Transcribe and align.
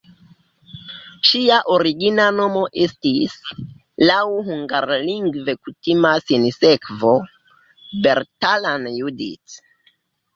Ŝia 1.31 1.57
origina 1.73 2.23
nomo 2.37 2.63
estis 2.85 3.35
(laŭ 4.11 4.15
hungarlingve 4.47 5.55
kutima 5.67 6.13
sinsekvo) 6.31 7.13
"Bertalan 8.07 8.89
Judit". 9.01 9.59